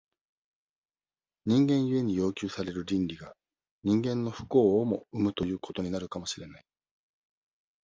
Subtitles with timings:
[1.45, 3.35] 人間故に要求される倫理が、
[3.83, 6.65] 人間の不幸をも生むということになるかもしれない。